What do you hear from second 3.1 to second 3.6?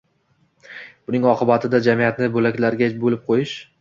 qo‘yish